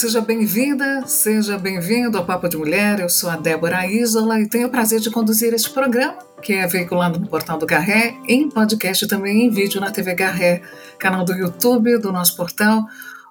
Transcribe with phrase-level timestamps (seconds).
[0.00, 3.00] seja bem-vinda, seja bem-vindo ao Papo de Mulher.
[3.00, 6.66] Eu sou a Débora Isola e tenho o prazer de conduzir este programa, que é
[6.66, 10.62] veiculado no portal do Garré, em podcast também em vídeo na TV Garré,
[10.98, 12.86] canal do YouTube do nosso portal.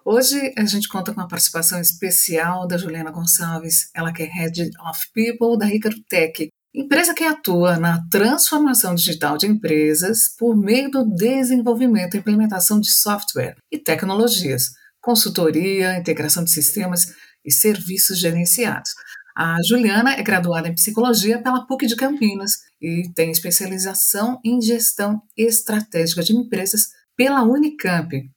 [0.06, 4.70] Hoje a gente conta com a participação especial da Juliana Gonçalves, ela que é Head
[4.88, 10.90] of People da Icaro Tech, empresa que atua na transformação digital de empresas por meio
[10.92, 14.70] do desenvolvimento e implementação de software e tecnologias
[15.02, 17.14] consultoria, integração de sistemas
[17.44, 18.92] e serviços gerenciados.
[19.36, 22.52] A Juliana é graduada em psicologia pela PUC de Campinas
[22.82, 28.30] e tem especialização em gestão estratégica de empresas pela Unicamp.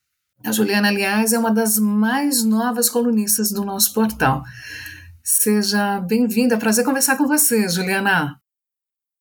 [0.45, 4.43] A Juliana, aliás, é uma das mais novas colunistas do nosso portal.
[5.25, 8.41] Seja bem-vinda, prazer conversar com você, Juliana.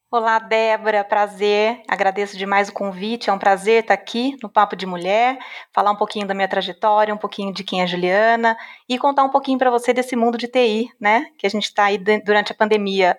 [0.10, 1.84] Olá, Débora, prazer.
[1.88, 3.30] Agradeço demais o convite.
[3.30, 5.38] É um prazer estar aqui no Papo de Mulher,
[5.72, 8.58] falar um pouquinho da minha trajetória, um pouquinho de quem é a Juliana
[8.90, 11.28] e contar um pouquinho para você desse mundo de TI, né?
[11.38, 13.16] Que a gente está aí durante a pandemia.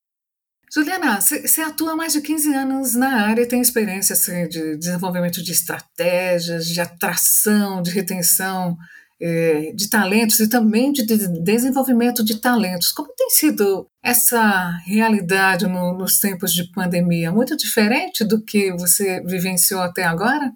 [0.75, 4.77] Juliana, você atua há mais de 15 anos na área e tem experiência assim, de
[4.77, 8.77] desenvolvimento de estratégias, de atração, de retenção
[9.23, 12.91] é, de talentos e também de desenvolvimento de talentos.
[12.91, 17.31] Como tem sido essa realidade no, nos tempos de pandemia?
[17.31, 20.53] Muito diferente do que você vivenciou até agora?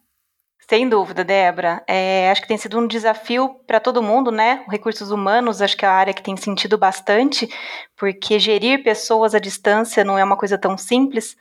[0.68, 1.80] Sem dúvida, Débora.
[1.86, 4.64] É, acho que tem sido um desafio para todo mundo, né?
[4.68, 7.48] Recursos humanos, acho que é a área que tem sentido bastante,
[7.96, 11.36] porque gerir pessoas à distância não é uma coisa tão simples.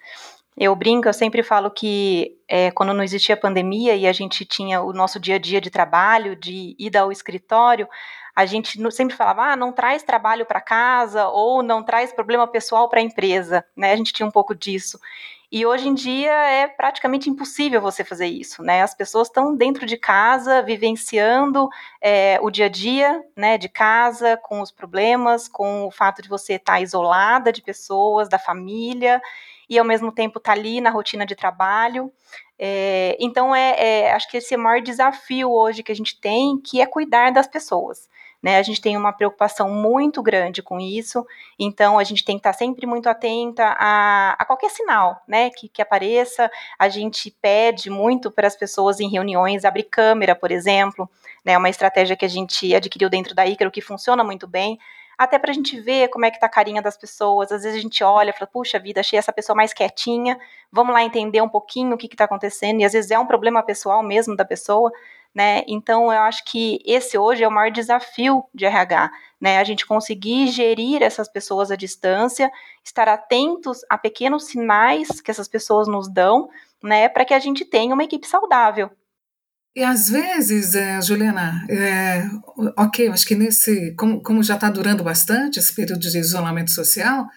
[0.58, 4.81] Eu brinco, eu sempre falo que é, quando não existia pandemia e a gente tinha
[4.81, 7.89] o nosso dia a dia de trabalho, de ida ao escritório,
[8.34, 12.88] a gente sempre falava, ah, não traz trabalho para casa ou não traz problema pessoal
[12.88, 13.92] para a empresa, né?
[13.92, 14.97] A gente tinha um pouco disso.
[15.52, 18.81] E hoje em dia é praticamente impossível você fazer isso, né?
[18.81, 21.69] As pessoas estão dentro de casa, vivenciando
[22.02, 26.30] é, o dia a dia, né, de casa, com os problemas, com o fato de
[26.30, 29.22] você estar tá isolada de pessoas, da família
[29.70, 32.12] e ao mesmo tempo tá ali na rotina de trabalho.
[32.58, 36.20] É, então, é, é, acho que esse é o maior desafio hoje que a gente
[36.20, 38.09] tem, que é cuidar das pessoas.
[38.44, 41.26] Né, a gente tem uma preocupação muito grande com isso,
[41.58, 45.50] então a gente tem que estar tá sempre muito atenta a, a qualquer sinal né,
[45.50, 46.52] que, que, apareça.
[46.78, 51.09] A gente pede muito para as pessoas em reuniões abrir câmera, por exemplo,
[51.44, 54.78] né, uma estratégia que a gente adquiriu dentro da Icaro que funciona muito bem
[55.18, 57.52] até para a gente ver como é que tá a carinha das pessoas.
[57.52, 60.38] Às vezes a gente olha e fala, puxa vida, achei essa pessoa mais quietinha,
[60.72, 63.64] vamos lá entender um pouquinho o que está acontecendo, e às vezes é um problema
[63.64, 64.92] pessoal mesmo da pessoa,
[65.34, 65.64] né?
[65.68, 69.59] Então eu acho que esse hoje é o maior desafio de RH, né?
[69.59, 72.50] A gente conseguir gerir essas pessoas à distância,
[72.84, 76.50] estar atentos a pequenos sinais que essas pessoas nos dão,
[76.82, 78.92] né, para que a gente tenha uma equipe saudável,
[79.75, 82.24] e às vezes, é, Juliana, é,
[82.78, 87.28] ok, acho que nesse, como, como já está durando bastante esse período de isolamento social,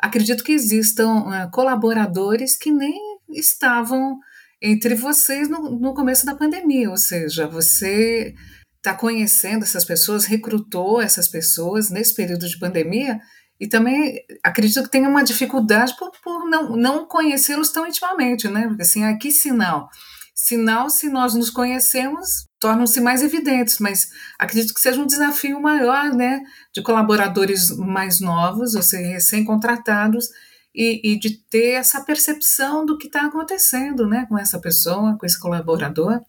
[0.00, 2.98] acredito que existam é, colaboradores que nem
[3.30, 4.18] estavam
[4.60, 8.34] entre vocês no, no começo da pandemia, ou seja, você
[8.78, 13.20] está conhecendo essas pessoas, recrutou essas pessoas nesse período de pandemia
[13.60, 18.66] e também acredito que tem uma dificuldade por, por não, não conhecê-los tão intimamente, né?
[18.66, 19.88] Porque assim, ah, que sinal
[20.34, 26.12] Sinal, se nós nos conhecemos, tornam-se mais evidentes, mas acredito que seja um desafio maior,
[26.12, 26.42] né,
[26.74, 30.28] de colaboradores mais novos, ou seja, recém-contratados,
[30.74, 35.24] e, e, de ter essa percepção do que está acontecendo, né, com essa pessoa, com
[35.24, 36.20] esse colaborador.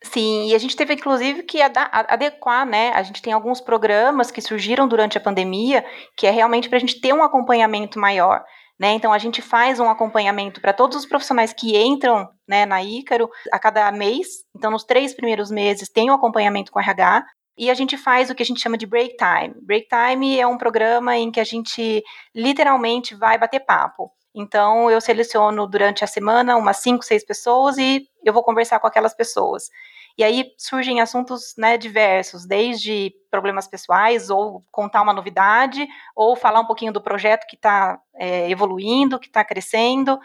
[0.00, 2.92] Sim, e a gente teve inclusive que adequar, né?
[2.92, 5.84] A gente tem alguns programas que surgiram durante a pandemia,
[6.16, 8.44] que é realmente para a gente ter um acompanhamento maior.
[8.78, 8.92] Né?
[8.92, 13.30] Então, a gente faz um acompanhamento para todos os profissionais que entram né, na Ícaro
[13.52, 14.26] a cada mês.
[14.54, 17.24] Então, nos três primeiros meses, tem um acompanhamento com RH.
[17.56, 19.54] E a gente faz o que a gente chama de break time.
[19.62, 22.02] Break time é um programa em que a gente
[22.34, 24.10] literalmente vai bater papo.
[24.34, 28.88] Então, eu seleciono durante a semana umas cinco, seis pessoas e eu vou conversar com
[28.88, 29.68] aquelas pessoas.
[30.16, 36.60] E aí surgem assuntos né, diversos, desde problemas pessoais, ou contar uma novidade, ou falar
[36.60, 40.18] um pouquinho do projeto que está é, evoluindo, que está crescendo.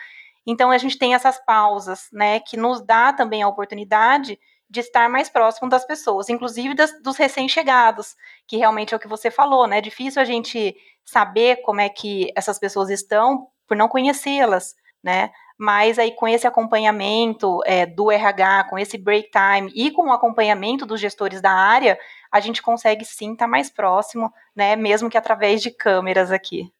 [0.45, 4.39] Então a gente tem essas pausas, né, que nos dá também a oportunidade
[4.69, 8.15] de estar mais próximo das pessoas, inclusive das, dos recém-chegados,
[8.47, 9.79] que realmente é o que você falou, né?
[9.79, 15.31] É difícil a gente saber como é que essas pessoas estão por não conhecê-las, né?
[15.59, 20.13] Mas aí com esse acompanhamento é, do RH, com esse break time e com o
[20.13, 21.99] acompanhamento dos gestores da área,
[22.31, 26.71] a gente consegue sim estar tá mais próximo, né, mesmo que através de câmeras aqui.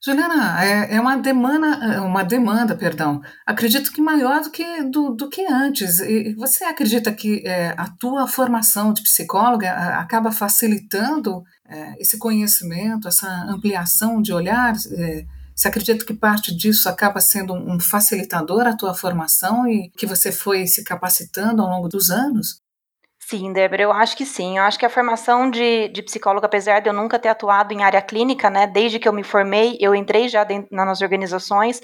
[0.00, 3.20] Juliana, é, é, uma demanda, é uma demanda, perdão.
[3.44, 5.98] Acredito que maior do que do, do que antes.
[5.98, 13.08] E você acredita que é, a tua formação de psicóloga acaba facilitando é, esse conhecimento,
[13.08, 14.74] essa ampliação de olhar?
[15.58, 20.30] Você acredita que parte disso acaba sendo um facilitador à tua formação e que você
[20.30, 22.62] foi se capacitando ao longo dos anos?
[23.18, 24.58] Sim, Débora, eu acho que sim.
[24.58, 27.82] Eu acho que a formação de, de psicóloga, apesar de eu nunca ter atuado em
[27.82, 31.80] área clínica, né, desde que eu me formei, eu entrei já dentro, nas organizações,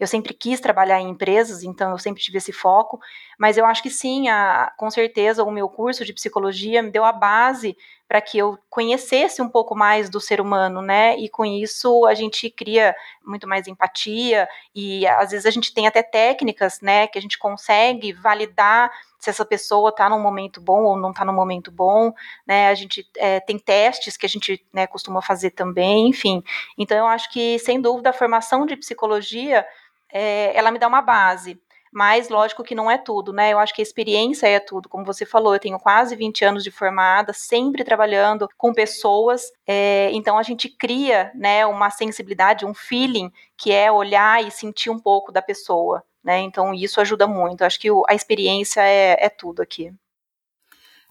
[0.00, 2.98] eu sempre quis trabalhar em empresas, então eu sempre tive esse foco,
[3.38, 7.04] mas eu acho que sim, a, com certeza o meu curso de psicologia me deu
[7.04, 7.76] a base
[8.08, 11.16] para que eu conhecesse um pouco mais do ser humano, né?
[11.18, 15.86] E com isso a gente cria muito mais empatia e às vezes a gente tem
[15.86, 20.84] até técnicas, né, que a gente consegue validar se essa pessoa está num momento bom
[20.84, 22.12] ou não está num momento bom,
[22.46, 22.68] né?
[22.68, 26.42] A gente é, tem testes que a gente né, costuma fazer também, enfim.
[26.76, 29.66] Então eu acho que sem dúvida a formação de psicologia
[30.12, 31.60] é, ela me dá uma base.
[31.98, 33.52] Mas, lógico que não é tudo, né?
[33.52, 34.88] Eu acho que a experiência é tudo.
[34.88, 39.50] Como você falou, eu tenho quase 20 anos de formada, sempre trabalhando com pessoas.
[39.66, 44.90] É, então, a gente cria né, uma sensibilidade, um feeling, que é olhar e sentir
[44.90, 46.04] um pouco da pessoa.
[46.22, 46.38] Né?
[46.38, 47.64] Então, isso ajuda muito.
[47.64, 49.92] Acho que a experiência é, é tudo aqui.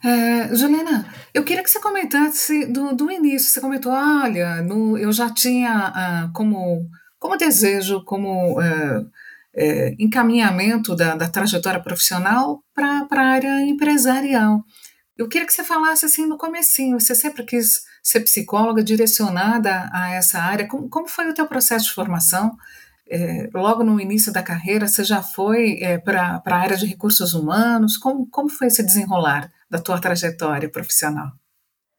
[0.01, 3.51] É, Juliana, eu queria que você comentasse do, do início.
[3.51, 6.89] Você comentou, olha, no, eu já tinha ah, como,
[7.19, 9.05] como desejo, como é,
[9.57, 14.63] é, encaminhamento da, da, trajetória profissional para a área empresarial.
[15.17, 20.11] Eu queria que você falasse assim no comecinho, você sempre quis ser psicóloga direcionada a
[20.11, 20.67] essa área.
[20.67, 22.55] Como, como foi o teu processo de formação?
[23.09, 27.33] É, logo no início da carreira, você já foi é, para a área de recursos
[27.33, 27.97] humanos?
[27.97, 31.31] Como, como foi esse desenrolar da tua trajetória profissional?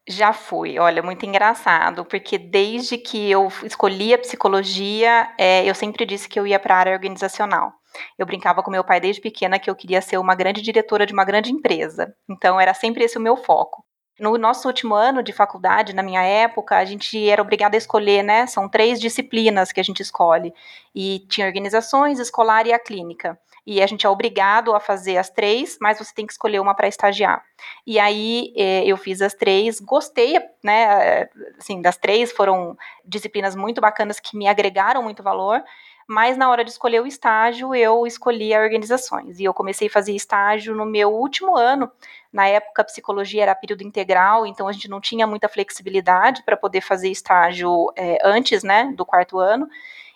[0.09, 6.07] Já fui, olha, muito engraçado, porque desde que eu escolhi a psicologia, é, eu sempre
[6.07, 7.75] disse que eu ia para a área organizacional.
[8.19, 11.13] Eu brincava com meu pai desde pequena que eu queria ser uma grande diretora de
[11.13, 12.15] uma grande empresa.
[12.27, 13.85] Então era sempre esse o meu foco.
[14.19, 18.23] No nosso último ano de faculdade, na minha época, a gente era obrigado a escolher,
[18.25, 18.47] né?
[18.47, 20.53] São três disciplinas que a gente escolhe.
[20.95, 23.39] E tinha organizações, escolar e a clínica.
[23.71, 26.75] E a gente é obrigado a fazer as três, mas você tem que escolher uma
[26.75, 27.45] para estagiar.
[27.87, 31.29] E aí eh, eu fiz as três, gostei, né?
[31.59, 35.63] Assim, das três foram disciplinas muito bacanas que me agregaram muito valor
[36.11, 39.39] mas na hora de escolher o estágio, eu escolhi a organizações.
[39.39, 41.93] E eu comecei a fazer estágio no meu último ano.
[42.33, 46.57] Na época, a psicologia era período integral, então a gente não tinha muita flexibilidade para
[46.57, 49.69] poder fazer estágio é, antes, né, do quarto ano.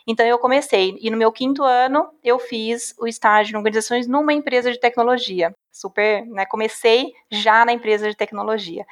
[0.06, 4.32] Então eu comecei, e no meu quinto ano eu fiz o estágio em organizações numa
[4.32, 5.54] empresa de tecnologia.
[5.70, 6.44] Super, né?
[6.46, 8.84] Comecei já na empresa de tecnologia.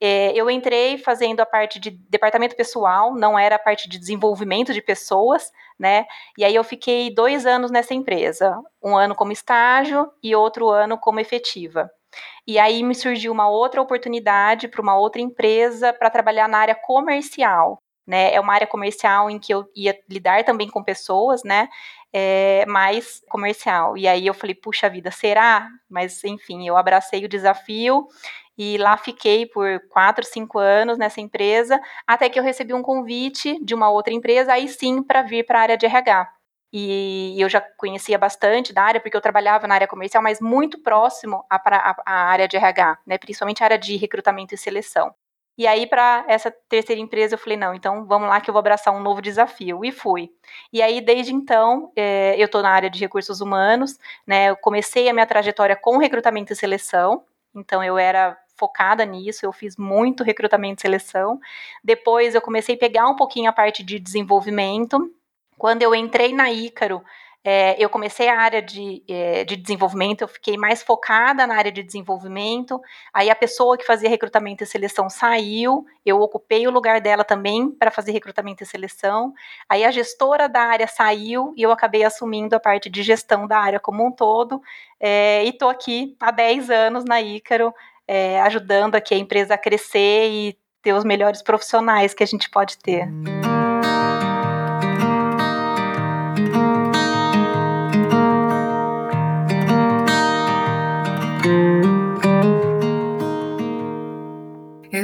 [0.00, 4.72] É, eu entrei fazendo a parte de departamento pessoal, não era a parte de desenvolvimento
[4.72, 6.06] de pessoas, né?
[6.36, 10.98] E aí eu fiquei dois anos nessa empresa, um ano como estágio e outro ano
[10.98, 11.88] como efetiva.
[12.46, 16.74] E aí me surgiu uma outra oportunidade para uma outra empresa para trabalhar na área
[16.74, 17.78] comercial.
[18.12, 21.66] Né, é uma área comercial em que eu ia lidar também com pessoas, né?
[22.12, 23.96] É, mais comercial.
[23.96, 25.66] E aí eu falei, puxa vida, será?
[25.88, 28.06] Mas enfim, eu abracei o desafio
[28.58, 33.58] e lá fiquei por quatro, cinco anos nessa empresa, até que eu recebi um convite
[33.64, 36.28] de uma outra empresa, aí sim, para vir para a área de RH.
[36.72, 40.82] E eu já conhecia bastante da área, porque eu trabalhava na área comercial, mas muito
[40.82, 45.14] próximo à, à, à área de RH, né, principalmente a área de recrutamento e seleção.
[45.56, 48.60] E aí, para essa terceira empresa, eu falei: não, então vamos lá que eu vou
[48.60, 49.84] abraçar um novo desafio.
[49.84, 50.30] E fui.
[50.72, 54.50] E aí, desde então, é, eu estou na área de recursos humanos, né?
[54.50, 59.52] Eu comecei a minha trajetória com recrutamento e seleção, então eu era focada nisso, eu
[59.52, 61.40] fiz muito recrutamento e seleção.
[61.82, 65.12] Depois eu comecei a pegar um pouquinho a parte de desenvolvimento.
[65.58, 67.02] Quando eu entrei na Ícaro,
[67.44, 71.72] é, eu comecei a área de, é, de desenvolvimento, eu fiquei mais focada na área
[71.72, 72.80] de desenvolvimento.
[73.12, 77.70] Aí a pessoa que fazia recrutamento e seleção saiu, eu ocupei o lugar dela também
[77.70, 79.32] para fazer recrutamento e seleção.
[79.68, 83.58] Aí a gestora da área saiu e eu acabei assumindo a parte de gestão da
[83.58, 84.62] área como um todo.
[85.00, 87.74] É, e estou aqui há 10 anos na Ícaro,
[88.06, 92.48] é, ajudando aqui a empresa a crescer e ter os melhores profissionais que a gente
[92.50, 93.08] pode ter.
[93.08, 93.51] É,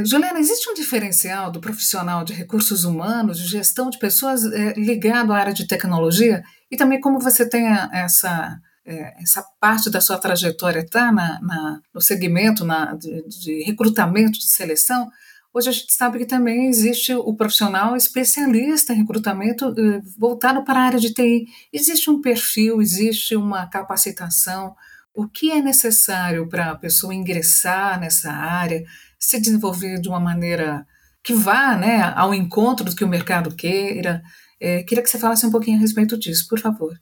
[0.08, 5.32] Juliana, existe um diferencial do profissional de recursos humanos, de gestão de pessoas é, ligado
[5.32, 6.42] à área de tecnologia?
[6.70, 11.80] E também como você tem essa é, essa parte da sua trajetória está na, na,
[11.92, 15.10] no segmento na, de, de, recrutamento, de seleção,
[15.52, 20.78] Hoje a gente sabe que também existe o profissional especialista em recrutamento eh, voltado para
[20.78, 21.46] a área de TI.
[21.72, 24.76] Existe um perfil, existe uma capacitação.
[25.14, 28.84] O que é necessário para a pessoa ingressar nessa área,
[29.18, 30.86] se desenvolver de uma maneira
[31.22, 34.22] que vá né, ao encontro do que o mercado queira?
[34.60, 36.92] É, queria que você falasse um pouquinho a respeito disso, por favor.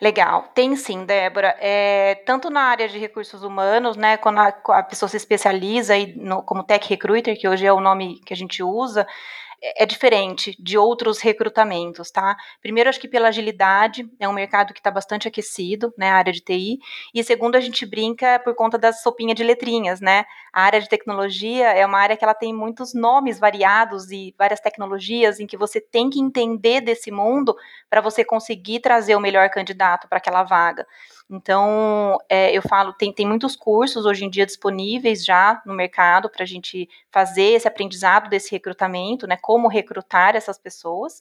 [0.00, 1.56] Legal, tem sim, Débora.
[1.60, 6.14] É, tanto na área de recursos humanos, né, quando a, a pessoa se especializa aí
[6.16, 9.06] no, como tech recruiter, que hoje é o nome que a gente usa,
[9.62, 12.36] é diferente de outros recrutamentos, tá?
[12.60, 16.32] Primeiro, acho que pela agilidade, é um mercado que está bastante aquecido, né, a área
[16.32, 16.78] de TI,
[17.14, 20.24] e segundo, a gente brinca por conta da sopinha de letrinhas, né?
[20.52, 24.60] A área de tecnologia é uma área que ela tem muitos nomes variados e várias
[24.60, 27.56] tecnologias em que você tem que entender desse mundo
[27.88, 30.86] para você conseguir trazer o melhor candidato para aquela vaga.
[31.30, 36.28] Então, é, eu falo, tem, tem muitos cursos hoje em dia disponíveis já no mercado
[36.28, 39.36] para a gente fazer esse aprendizado desse recrutamento, né?
[39.40, 41.20] Como recrutar essas pessoas.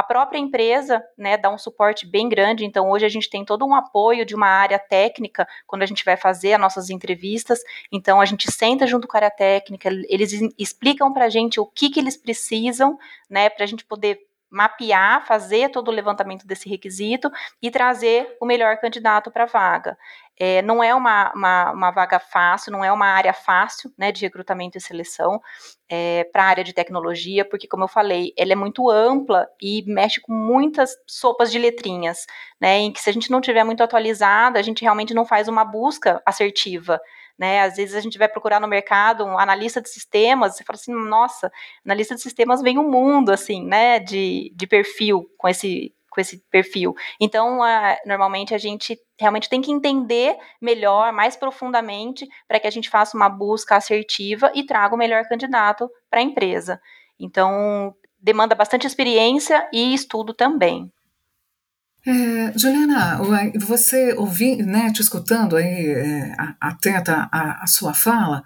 [0.00, 3.66] A própria empresa, né, dá um suporte bem grande, então hoje a gente tem todo
[3.66, 7.60] um apoio de uma área técnica quando a gente vai fazer as nossas entrevistas.
[7.92, 11.66] Então a gente senta junto com a área técnica, eles explicam para a gente o
[11.66, 16.68] que, que eles precisam, né, para a gente poder mapear, fazer todo o levantamento desse
[16.68, 17.30] requisito
[17.62, 19.96] e trazer o melhor candidato para a vaga.
[20.42, 24.22] É, não é uma, uma, uma, vaga fácil, não é uma área fácil né, de
[24.22, 25.38] recrutamento e seleção
[25.86, 29.84] é, para a área de tecnologia, porque, como eu falei, ela é muito ampla e
[29.86, 32.24] mexe com muitas sopas de letrinhas,
[32.58, 35.46] né, em que se a gente não tiver muito atualizada, a gente realmente não faz
[35.46, 36.98] uma busca assertiva
[37.40, 37.62] né?
[37.62, 40.92] Às vezes a gente vai procurar no mercado um analista de sistemas, você fala assim,
[40.92, 41.50] nossa,
[41.82, 46.38] analista de sistemas vem um mundo, assim, né, de, de perfil com esse com esse
[46.50, 46.92] perfil.
[47.20, 47.60] Então,
[48.04, 53.16] normalmente a gente realmente tem que entender melhor, mais profundamente, para que a gente faça
[53.16, 56.80] uma busca assertiva e traga o melhor candidato para a empresa.
[57.16, 60.90] Então, demanda bastante experiência e estudo também.
[62.06, 63.20] É, Juliana,
[63.58, 68.42] você ouvindo, né, te escutando aí, é, atenta à, à, sua fala,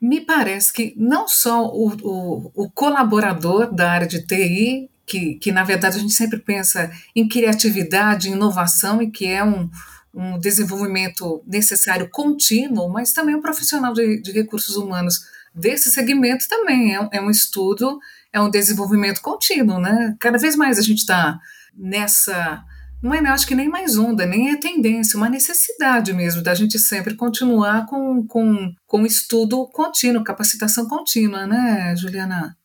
[0.00, 5.52] me parece que não só o, o, o, colaborador da área de TI, que, que
[5.52, 9.70] na verdade a gente sempre pensa em criatividade, inovação e que é um,
[10.14, 15.20] um desenvolvimento necessário contínuo, mas também um profissional de, de recursos humanos
[15.54, 17.98] desse segmento também é, é um estudo,
[18.32, 20.16] é um desenvolvimento contínuo, né?
[20.18, 21.38] Cada vez mais a gente está
[21.74, 22.64] nessa
[23.02, 26.78] não é, acho que nem mais onda, nem é tendência, uma necessidade mesmo da gente
[26.78, 32.56] sempre continuar com, com, com estudo contínuo, capacitação contínua, né, Juliana?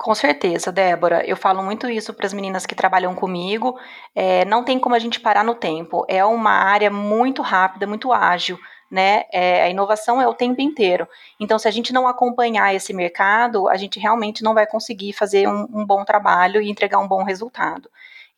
[0.00, 1.26] Com certeza, Débora.
[1.26, 3.78] Eu falo muito isso para as meninas que trabalham comigo.
[4.14, 6.06] É, não tem como a gente parar no tempo.
[6.08, 8.58] É uma área muito rápida, muito ágil.
[8.90, 9.24] Né?
[9.30, 11.06] É, a inovação é o tempo inteiro.
[11.38, 15.46] Então, se a gente não acompanhar esse mercado, a gente realmente não vai conseguir fazer
[15.46, 17.90] um, um bom trabalho e entregar um bom resultado.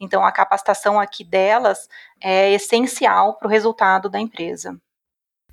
[0.02, 1.88] Então, a capacitação aqui delas
[2.20, 4.76] é essencial para o resultado da empresa.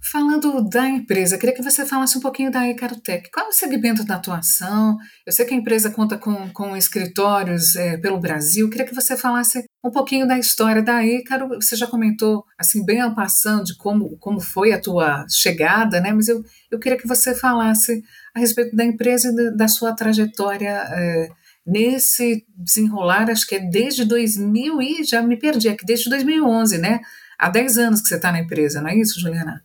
[0.02, 3.30] Falando da empresa, queria que você falasse um pouquinho da Icarotec.
[3.32, 4.98] Qual é o segmento da atuação?
[5.26, 8.70] Eu sei que a empresa conta com, com escritórios é, pelo Brasil.
[8.70, 11.50] Queria que você falasse um pouquinho da história da Icaro.
[11.50, 16.14] Você já comentou, assim, bem ao passando de como, como foi a tua chegada, né?
[16.14, 16.42] Mas eu,
[16.72, 18.02] eu queria que você falasse
[18.34, 21.30] a respeito da empresa e da, sua trajetória é,
[21.70, 27.02] nesse desenrolar, acho que é desde 2000 e já me perdi, aqui desde 2011, né?
[27.38, 29.64] Há 10 anos que você está na empresa, não é isso, Juliana?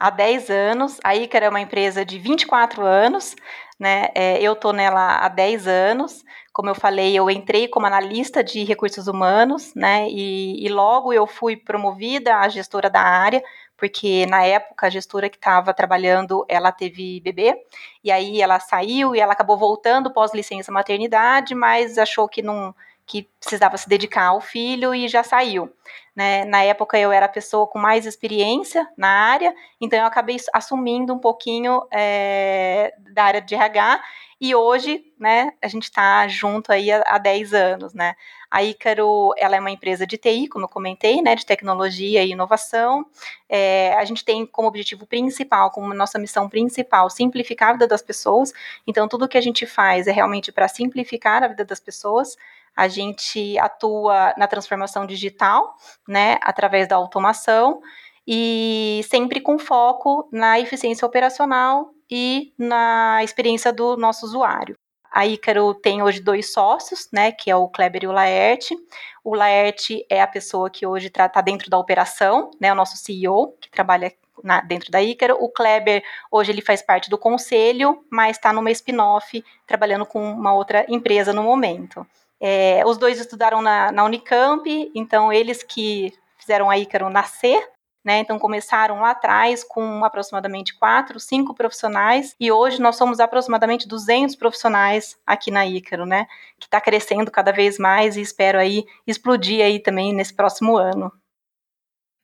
[0.00, 3.34] Há 10 anos, a Ícara é uma empresa de 24 anos,
[3.78, 4.08] né?
[4.14, 6.24] É, eu estou nela há 10 anos.
[6.52, 10.08] Como eu falei, eu entrei como analista de recursos humanos, né?
[10.08, 13.42] E, e logo eu fui promovida a gestora da área,
[13.78, 17.64] porque na época a gestora que estava trabalhando, ela teve bebê,
[18.02, 22.74] e aí ela saiu e ela acabou voltando pós licença maternidade, mas achou que não
[23.06, 25.72] que precisava se dedicar ao filho e já saiu.
[26.14, 26.44] Né?
[26.44, 31.14] Na época eu era a pessoa com mais experiência na área, então eu acabei assumindo
[31.14, 34.02] um pouquinho é, da área de RH
[34.40, 38.14] e hoje, né, a gente está junto aí há, há 10 anos, né.
[38.50, 42.30] A Ícaro, ela é uma empresa de TI, como eu comentei, né, de tecnologia e
[42.30, 43.04] inovação.
[43.48, 48.00] É, a gente tem como objetivo principal, como nossa missão principal, simplificar a vida das
[48.00, 48.52] pessoas.
[48.86, 52.36] Então, tudo que a gente faz é realmente para simplificar a vida das pessoas.
[52.76, 55.74] A gente atua na transformação digital,
[56.06, 57.82] né, através da automação
[58.26, 64.76] e sempre com foco na eficiência operacional e na experiência do nosso usuário.
[65.10, 68.76] A Ícaro tem hoje dois sócios, né, que é o Kleber e o Laerte.
[69.24, 73.56] O Laerte é a pessoa que hoje está dentro da operação, né, o nosso CEO,
[73.60, 74.12] que trabalha
[74.44, 75.36] na, dentro da Ícaro.
[75.40, 80.52] O Kleber, hoje ele faz parte do conselho, mas está numa spin-off, trabalhando com uma
[80.54, 82.06] outra empresa no momento.
[82.40, 84.62] É, os dois estudaram na, na Unicamp,
[84.94, 87.68] então eles que fizeram a Ícaro nascer,
[88.04, 88.20] né?
[88.20, 94.36] Então começaram lá atrás com aproximadamente quatro, cinco profissionais e hoje nós somos aproximadamente 200
[94.36, 96.26] profissionais aqui na Ícaro, né?
[96.58, 101.12] Que está crescendo cada vez mais e espero aí explodir aí também nesse próximo ano.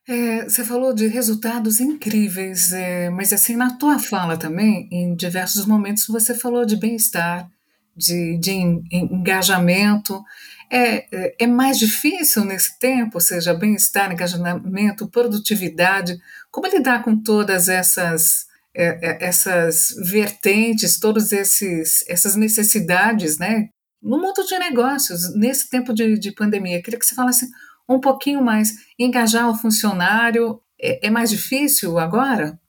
[0.07, 5.65] É, você falou de resultados incríveis, é, mas assim na tua fala também, em diversos
[5.65, 7.49] momentos você falou de bem-estar,
[7.95, 8.51] de, de
[8.91, 10.23] engajamento.
[10.69, 16.17] É, é, é mais difícil nesse tempo, seja, bem-estar, engajamento, produtividade.
[16.51, 18.45] Como lidar com todas essas
[18.77, 23.69] é, é, essas vertentes, todas essas necessidades, né?
[24.01, 27.47] No mundo de negócios, nesse tempo de, de pandemia, queria que você falasse
[27.87, 28.73] um pouquinho mais.
[28.99, 32.59] Engajar o funcionário é, é mais difícil agora?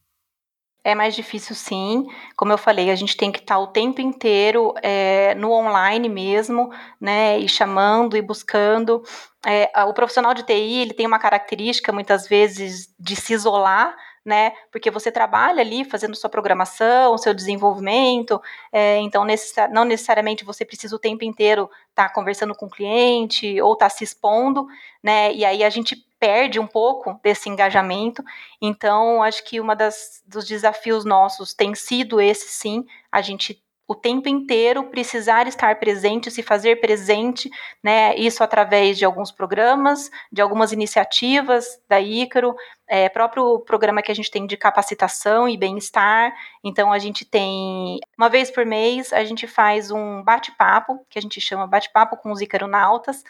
[0.86, 2.06] É mais difícil, sim.
[2.36, 6.70] Como eu falei, a gente tem que estar o tempo inteiro é, no online mesmo,
[7.00, 7.40] né?
[7.40, 9.02] E chamando e buscando.
[9.44, 14.52] É, o profissional de TI ele tem uma característica muitas vezes de se isolar né?
[14.72, 18.42] Porque você trabalha ali fazendo sua programação, seu desenvolvimento,
[18.72, 19.24] é, então
[19.70, 23.86] não necessariamente você precisa o tempo inteiro estar tá conversando com o cliente ou estar
[23.86, 24.66] tá se expondo,
[25.00, 25.32] né?
[25.32, 28.24] E aí a gente perde um pouco desse engajamento.
[28.60, 33.94] Então, acho que uma das dos desafios nossos tem sido esse sim, a gente o
[33.94, 37.48] tempo inteiro precisar estar presente, se fazer presente,
[37.82, 38.16] né?
[38.16, 42.54] Isso através de alguns programas, de algumas iniciativas da Ícaro,
[42.88, 46.32] é, próprio programa que a gente tem de capacitação e bem-estar.
[46.64, 51.22] Então a gente tem uma vez por mês a gente faz um bate-papo que a
[51.22, 53.22] gente chama bate-papo com os Icaronautas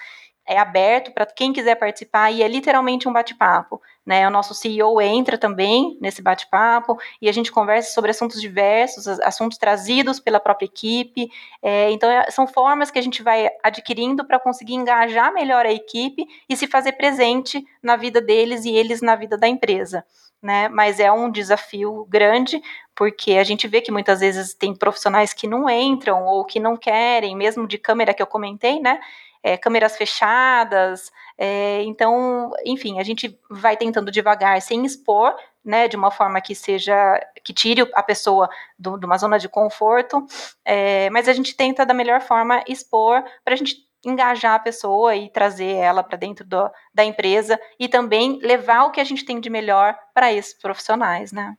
[0.47, 3.83] é aberto para quem quiser participar e é literalmente um bate-papo.
[4.07, 4.27] Né?
[4.27, 9.59] O nosso CEO entra também nesse bate-papo e a gente conversa sobre assuntos diversos, assuntos
[9.59, 11.29] trazidos pela própria equipe.
[11.61, 15.73] É, então, é, são formas que a gente vai adquirindo para conseguir engajar melhor a
[15.73, 20.05] equipe e se fazer presente na vida deles e eles na vida da empresa.
[20.41, 20.69] Né?
[20.69, 22.63] Mas é um desafio grande,
[22.95, 26.77] porque a gente vê que muitas vezes tem profissionais que não entram ou que não
[26.77, 29.01] querem, mesmo de câmera que eu comentei, né?
[29.43, 31.11] É, câmeras fechadas.
[31.39, 36.55] É, então, enfim, a gente vai tentando devagar, sem expor, né, de uma forma que
[36.55, 40.25] seja que tire a pessoa do, de uma zona de conforto,
[40.65, 45.17] é, mas a gente tenta da melhor forma expor para a gente engajar a pessoa
[45.17, 49.25] e trazer ela para dentro do, da empresa e também levar o que a gente
[49.25, 51.57] tem de melhor para esses profissionais, né?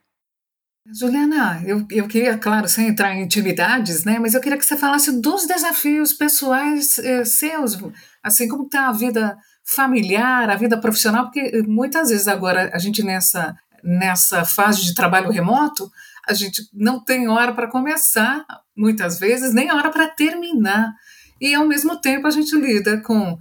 [0.90, 4.76] Juliana, eu, eu queria, claro, sem entrar em intimidades, né, mas eu queria que você
[4.76, 7.78] falasse dos desafios pessoais eh, seus,
[8.22, 13.02] assim, como está a vida familiar, a vida profissional, porque muitas vezes agora a gente
[13.02, 15.90] nessa, nessa fase de trabalho remoto,
[16.26, 20.94] a gente não tem hora para começar, muitas vezes, nem hora para terminar.
[21.40, 23.38] E ao mesmo tempo a gente lida com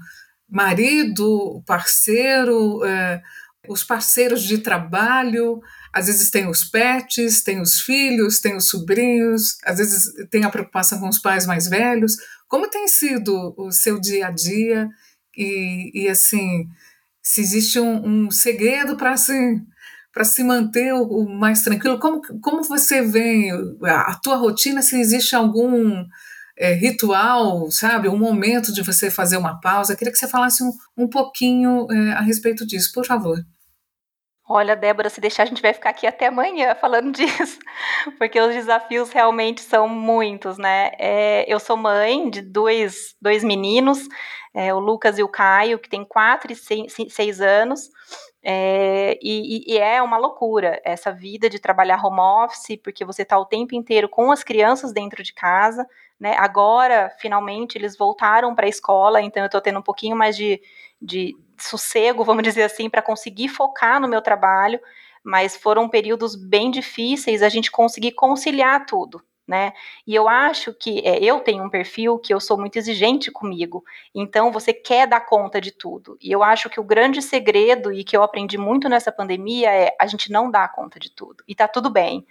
[0.49, 3.21] marido, parceiro, eh,
[3.69, 5.61] os parceiros de trabalho,
[5.97, 10.49] às vezes tem os pets, tem os filhos, tem os sobrinhos, às vezes tem a
[10.49, 12.13] preocupação com os pais mais velhos.
[12.47, 14.87] Como tem sido o seu dia a dia?
[15.35, 16.67] E, e assim,
[17.19, 19.59] se existe um, um segredo para se,
[20.13, 21.99] para se manter o, mais tranquilo?
[21.99, 23.49] Como, como você vê
[23.83, 24.83] a, a tua rotina?
[24.83, 26.05] Se existe algum
[26.55, 28.07] é, ritual, sabe?
[28.07, 29.93] Um momento de você fazer uma pausa?
[29.93, 33.43] Eu queria que você falasse um, um pouquinho é, a respeito disso, por favor.
[34.49, 37.59] Olha, Débora, se deixar, a gente vai ficar aqui até amanhã falando disso,
[38.17, 40.91] porque os desafios realmente são muitos, né?
[40.97, 44.07] É, eu sou mãe de dois, dois meninos,
[44.53, 47.89] é, o Lucas e o Caio, que tem quatro e seis, seis anos,
[48.41, 53.37] é, e, e, é uma loucura essa vida de trabalhar home office, porque você está
[53.37, 55.85] o tempo inteiro com as crianças dentro de casa,
[56.17, 56.35] né?
[56.37, 60.61] Agora, finalmente, eles voltaram para a escola, então eu estou tendo um pouquinho mais de,
[61.01, 64.79] de sossego, vamos dizer assim, para conseguir focar no meu trabalho,
[65.23, 69.21] mas foram períodos bem difíceis a gente conseguir conciliar tudo.
[69.47, 69.71] Né?
[70.05, 73.81] E eu acho que é, eu tenho um perfil que eu sou muito exigente comigo,
[74.13, 76.17] então você quer dar conta de tudo.
[76.21, 79.95] E eu acho que o grande segredo e que eu aprendi muito nessa pandemia é
[79.97, 81.45] a gente não dar conta de tudo.
[81.47, 82.27] E tá tudo bem.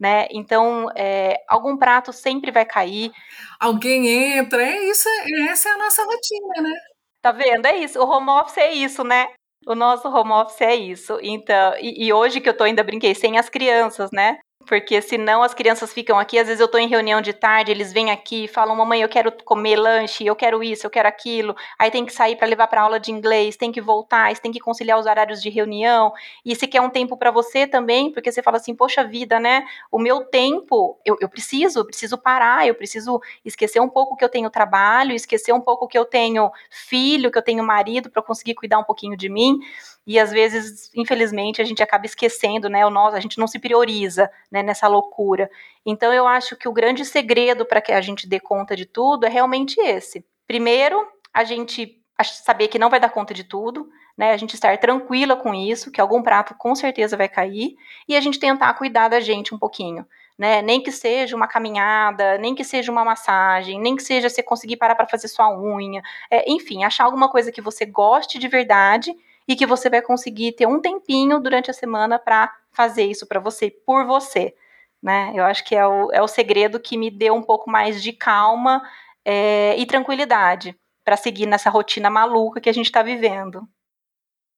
[0.00, 0.26] Né?
[0.30, 3.12] Então, é, algum prato sempre vai cair.
[3.60, 4.08] Alguém
[4.38, 5.08] entra, é isso,
[5.50, 6.93] essa é a nossa rotina, né?
[7.24, 7.64] Tá vendo?
[7.64, 7.98] É isso.
[7.98, 9.28] O home office é isso, né?
[9.66, 11.18] O nosso home office é isso.
[11.22, 14.38] Então, e, e hoje que eu tô ainda brinquei sem as crianças, né?
[14.66, 17.92] Porque senão as crianças ficam aqui, às vezes eu estou em reunião de tarde, eles
[17.92, 21.54] vêm aqui e falam, mamãe, eu quero comer lanche, eu quero isso, eu quero aquilo,
[21.78, 24.60] aí tem que sair para levar para aula de inglês, tem que voltar, tem que
[24.60, 26.12] conciliar os horários de reunião,
[26.44, 29.64] e se quer um tempo para você também, porque você fala assim, poxa vida, né,
[29.90, 34.24] o meu tempo, eu, eu preciso, eu preciso parar, eu preciso esquecer um pouco que
[34.24, 38.22] eu tenho trabalho, esquecer um pouco que eu tenho filho, que eu tenho marido, para
[38.22, 39.58] conseguir cuidar um pouquinho de mim,
[40.06, 43.58] e às vezes, infelizmente, a gente acaba esquecendo, né, o nosso, a gente não se
[43.58, 45.50] prioriza, né, nessa loucura.
[45.84, 49.26] Então eu acho que o grande segredo para que a gente dê conta de tudo
[49.26, 50.24] é realmente esse.
[50.46, 54.30] Primeiro, a gente saber que não vai dar conta de tudo, né?
[54.30, 57.74] A gente estar tranquila com isso, que algum prato com certeza vai cair,
[58.06, 60.06] e a gente tentar cuidar da gente um pouquinho.
[60.38, 60.62] Né?
[60.62, 64.76] Nem que seja uma caminhada, nem que seja uma massagem, nem que seja você conseguir
[64.76, 69.14] parar para fazer sua unha, é, enfim, achar alguma coisa que você goste de verdade
[69.46, 73.40] e que você vai conseguir ter um tempinho durante a semana para fazer isso para
[73.40, 74.54] você, por você.
[75.02, 75.32] Né?
[75.34, 78.12] Eu acho que é o, é o segredo que me deu um pouco mais de
[78.12, 78.82] calma
[79.24, 83.68] é, e tranquilidade para seguir nessa rotina maluca que a gente está vivendo.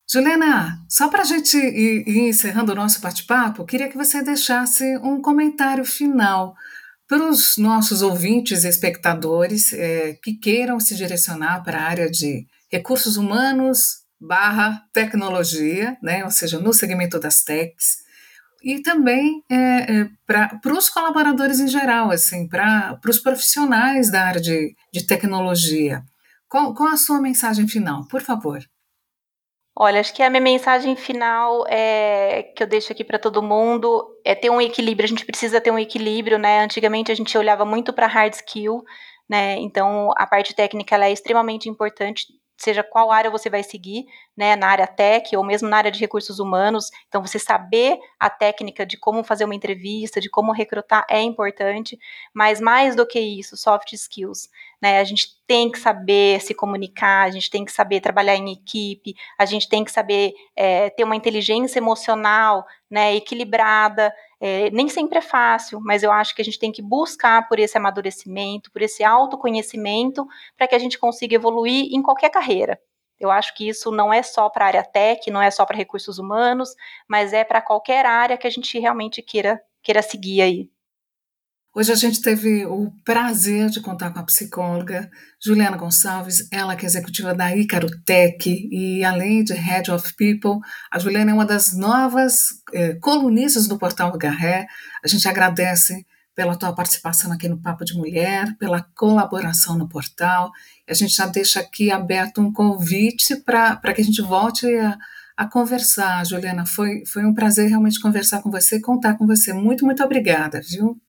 [0.09, 4.97] Juliana, só para a gente ir, ir encerrando o nosso bate-papo, queria que você deixasse
[4.99, 6.55] um comentário final
[7.09, 12.47] para os nossos ouvintes e espectadores é, que queiram se direcionar para a área de
[12.71, 18.06] recursos humanos barra tecnologia, né, ou seja, no segmento das techs,
[18.67, 24.41] e também é, é, para os colaboradores em geral, assim, para os profissionais da área
[24.41, 26.03] de, de tecnologia.
[26.49, 28.59] Qual, qual a sua mensagem final, por favor?
[29.79, 34.05] Olha, acho que a minha mensagem final é que eu deixo aqui para todo mundo
[34.25, 35.05] é ter um equilíbrio.
[35.05, 36.65] A gente precisa ter um equilíbrio, né?
[36.65, 38.83] Antigamente a gente olhava muito para hard skill,
[39.29, 39.59] né?
[39.59, 42.27] Então a parte técnica é extremamente importante
[42.59, 45.99] seja qual área você vai seguir, né, na área tech ou mesmo na área de
[45.99, 46.91] recursos humanos.
[47.09, 51.99] Então, você saber a técnica de como fazer uma entrevista, de como recrutar é importante,
[52.35, 54.49] mas mais do que isso, soft skills.
[54.81, 58.53] Né, a gente tem que saber se comunicar, a gente tem que saber trabalhar em
[58.53, 64.89] equipe, a gente tem que saber é, ter uma inteligência emocional né, equilibrada, é, nem
[64.89, 68.71] sempre é fácil, mas eu acho que a gente tem que buscar por esse amadurecimento,
[68.71, 72.79] por esse autoconhecimento, para que a gente consiga evoluir em qualquer carreira.
[73.19, 75.77] Eu acho que isso não é só para a área tech, não é só para
[75.77, 76.71] recursos humanos,
[77.09, 80.71] mas é para qualquer área que a gente realmente queira, queira seguir aí.
[81.79, 86.87] Hoje a gente teve o prazer de contar com a psicóloga Juliana Gonçalves, ela que
[86.87, 90.59] é executiva da Icaro Tech e além de Head of People,
[90.91, 94.67] a Juliana é uma das novas eh, colunistas do portal Garré.
[95.05, 100.53] A gente agradece pela tua participação aqui no Papo de Mulher, pela colaboração no portal.
[100.87, 104.99] A gente já deixa aqui aberto um convite para que a gente volte a,
[105.35, 106.27] a conversar.
[106.27, 109.55] Juliana, foi, foi um prazer realmente conversar com você, contar com você.
[109.55, 111.01] Muito, muito obrigada, viu?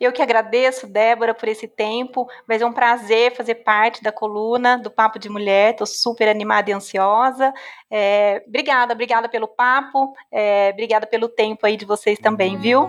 [0.00, 2.26] Eu que agradeço, Débora, por esse tempo.
[2.48, 5.72] Vai ser um prazer fazer parte da coluna do Papo de Mulher.
[5.72, 7.52] Estou super animada e ansiosa.
[7.88, 10.12] É, obrigada, obrigada pelo papo.
[10.32, 12.88] É, obrigada pelo tempo aí de vocês também, viu?